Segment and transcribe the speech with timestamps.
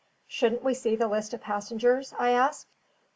[0.27, 2.65] "Shouldn't we see the list of passengers?" I asked.